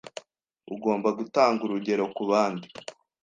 [0.73, 2.67] Ugomba gutanga urugero kubandi.